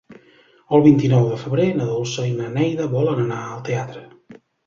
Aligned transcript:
El 0.77 0.83
vint-i-nou 0.87 1.27
de 1.33 1.37
febrer 1.41 1.67
na 1.81 1.85
Dolça 1.91 2.25
i 2.31 2.33
na 2.39 2.49
Neida 2.55 2.89
volen 2.97 3.23
anar 3.27 3.45
al 3.51 3.63
teatre. 3.71 4.05